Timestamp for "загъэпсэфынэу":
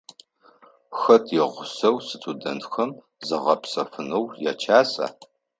3.27-4.25